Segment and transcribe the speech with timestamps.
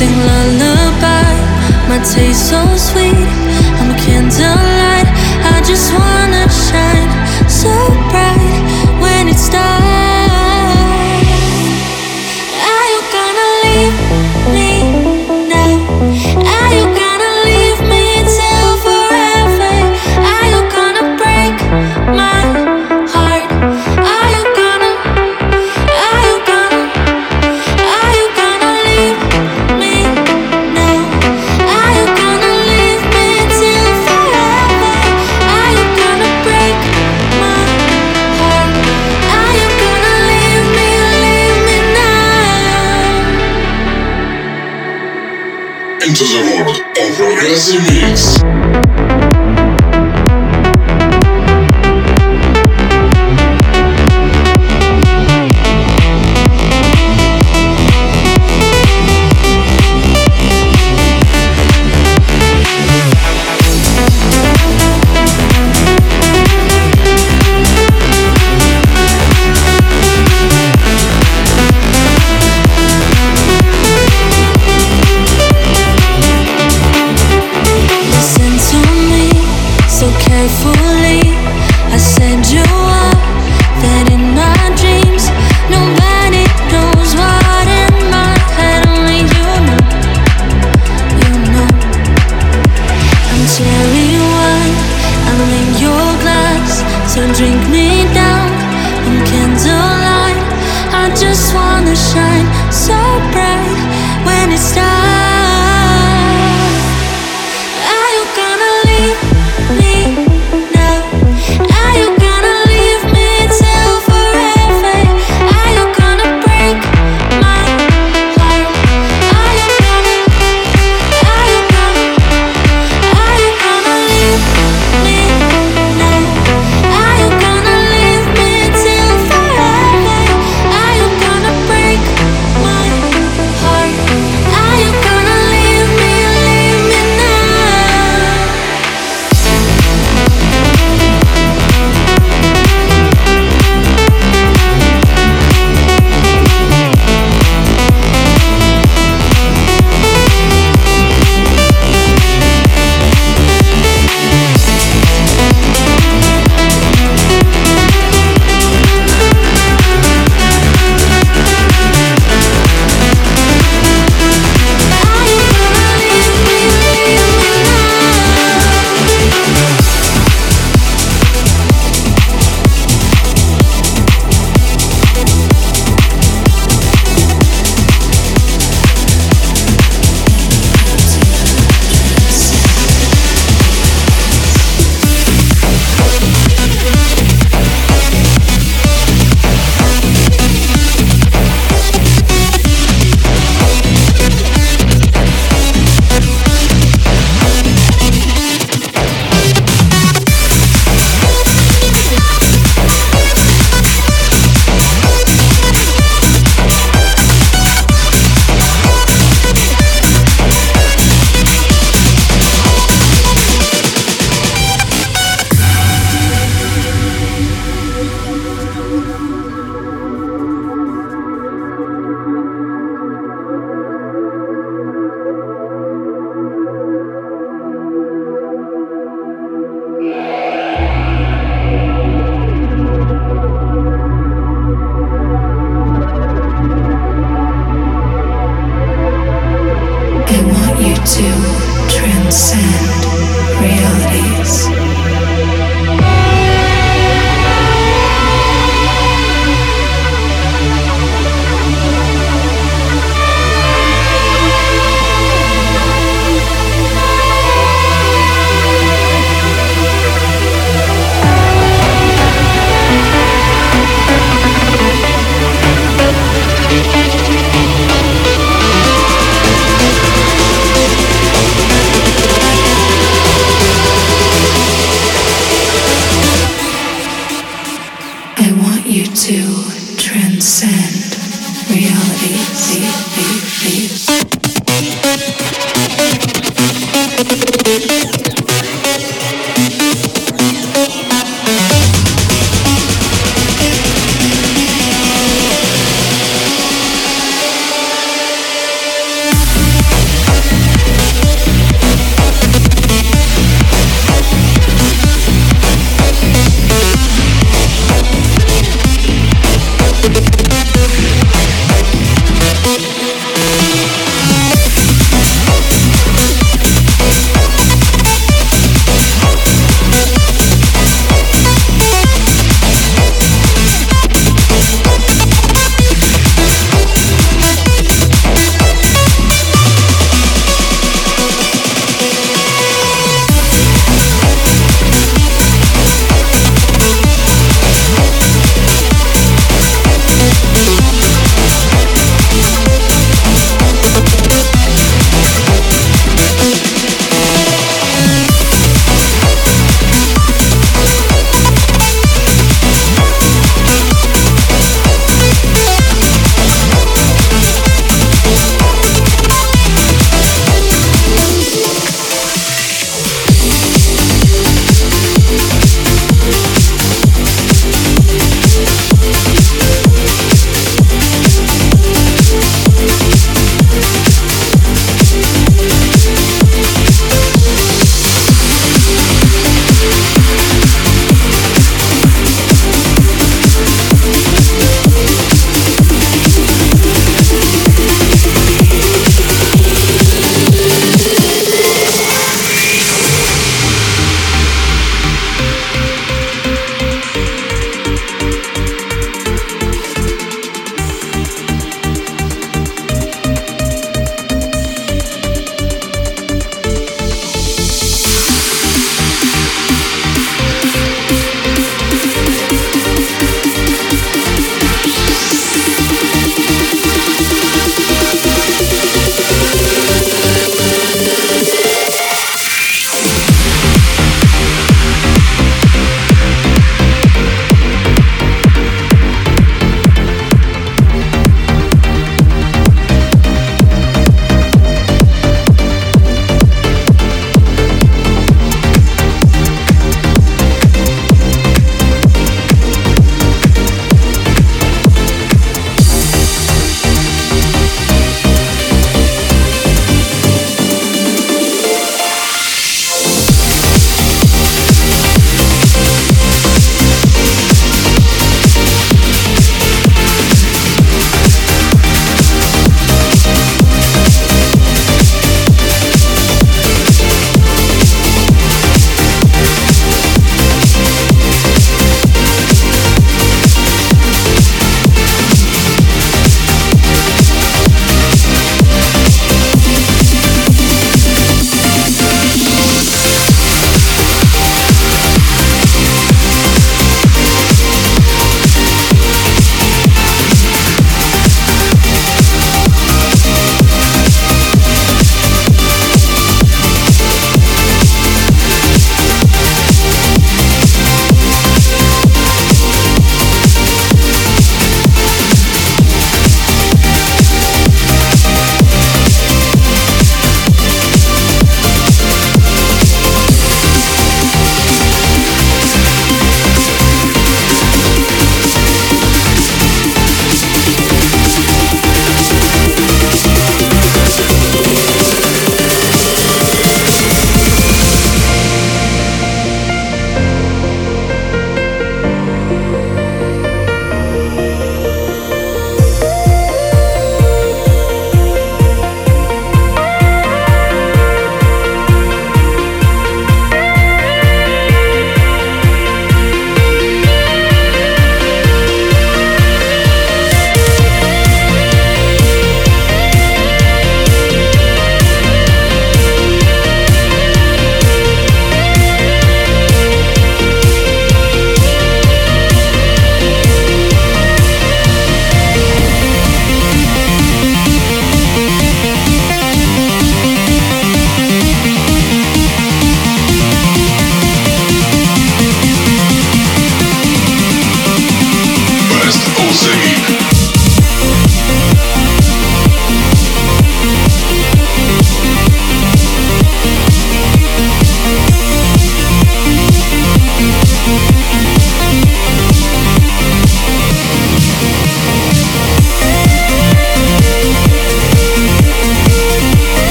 [0.00, 1.32] sing lullaby.
[1.90, 3.28] My taste so sweet.
[3.78, 5.08] I'm a candlelight.
[5.52, 7.10] I just wanna shine
[7.48, 7.72] so
[8.10, 8.29] bright.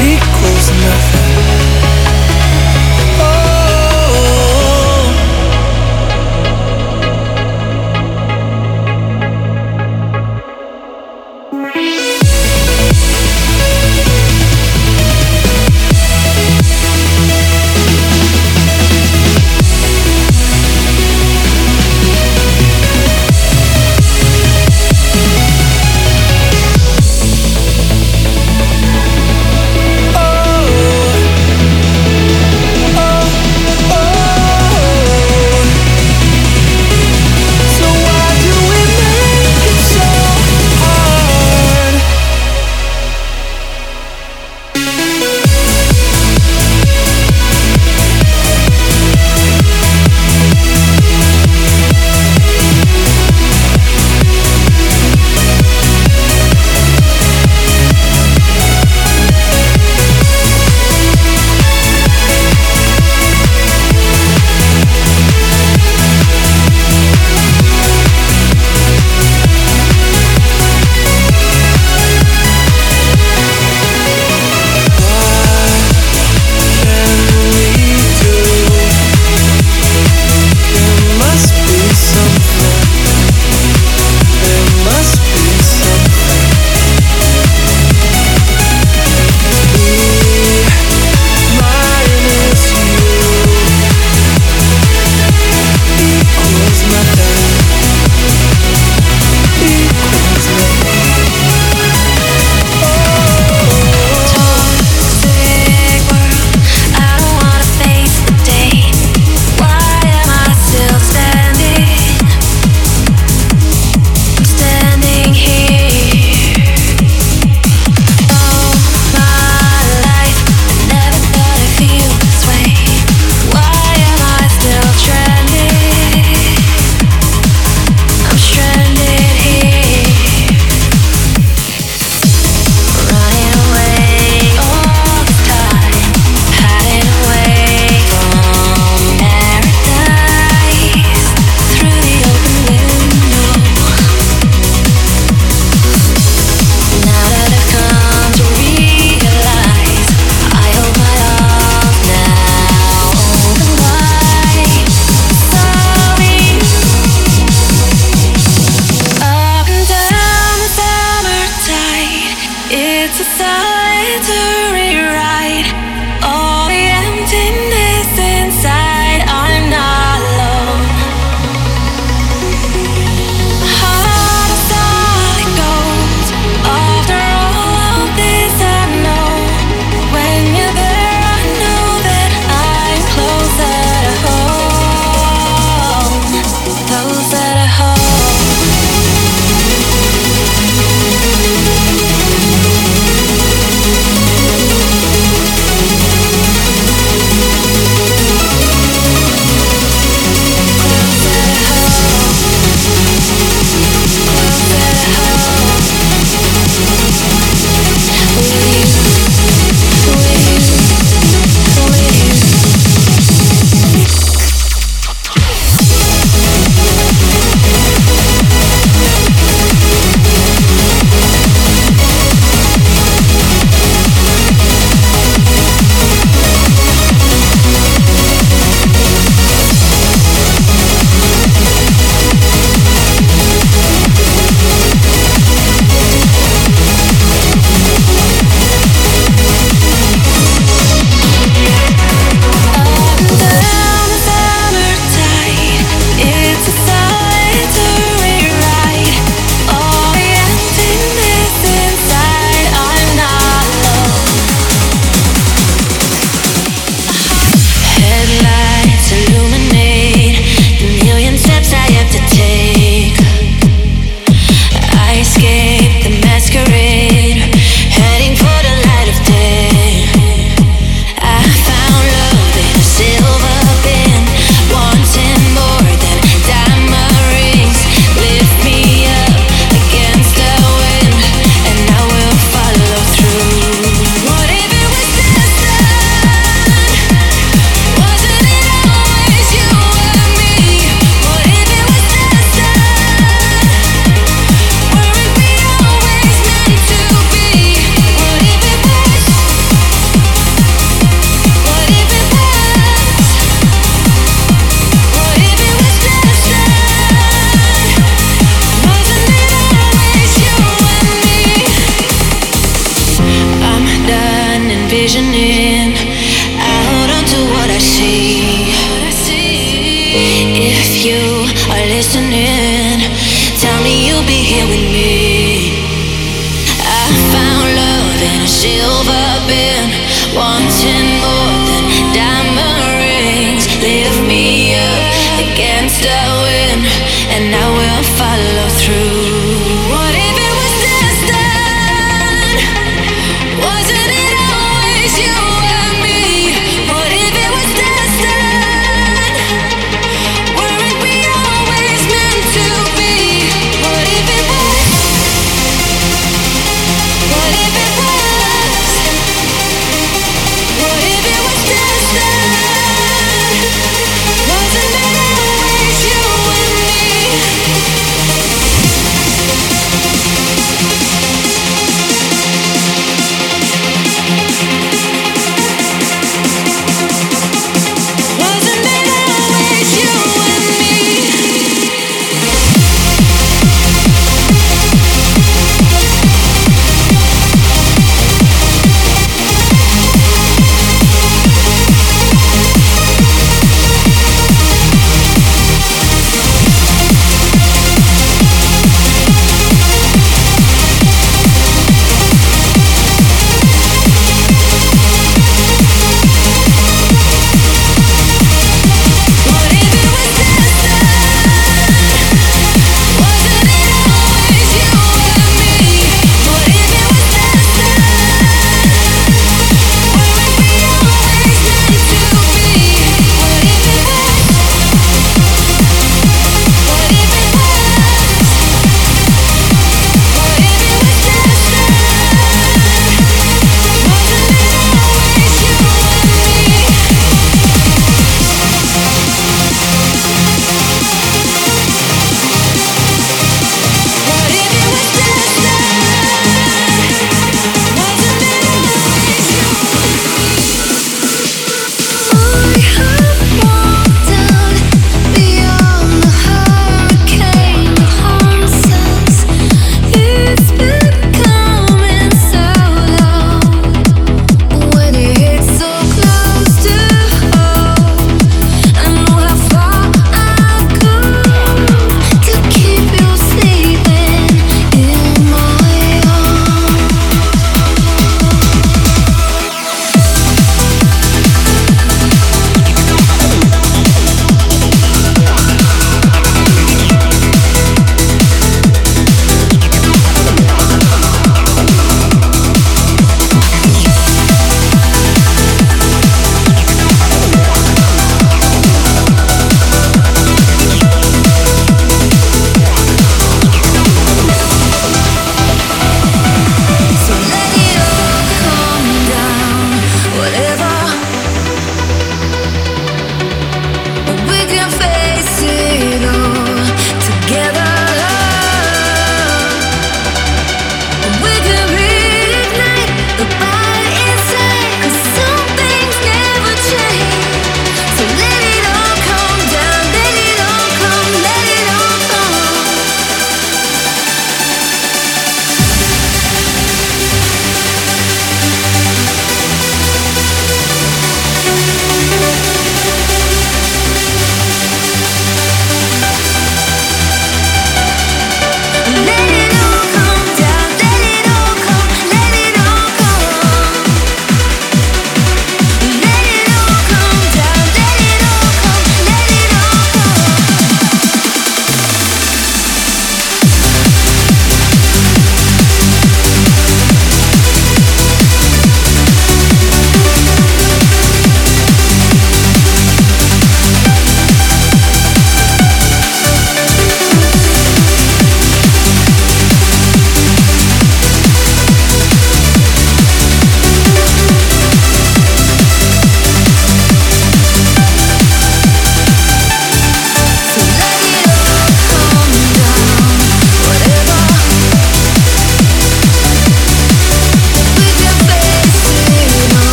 [0.00, 2.07] equals nothing.